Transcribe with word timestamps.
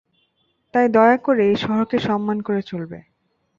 তাই 0.73 0.87
দয়া 0.89 1.17
করে, 1.17 1.43
এই 1.47 1.55
শহরকে 1.55 1.97
সন্মান 1.99 2.37
করে 2.41 2.61
চলবে। 2.61 2.99